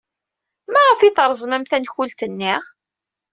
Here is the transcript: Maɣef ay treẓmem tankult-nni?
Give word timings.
Maɣef 0.71 0.99
ay 1.01 1.13
treẓmem 1.13 1.63
tankult-nni? 1.69 2.53